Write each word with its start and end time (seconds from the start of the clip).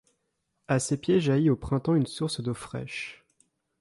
À 0.67 0.79
ses 0.79 0.97
pieds 0.97 1.19
jaillit 1.21 1.51
au 1.51 1.55
printemps 1.55 1.93
une 1.93 2.07
source 2.07 2.41
d'eau 2.41 2.55
fraîche. 2.55 3.23